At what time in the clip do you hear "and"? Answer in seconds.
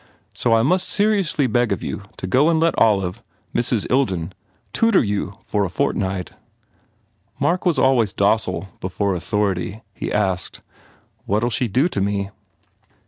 2.49-2.59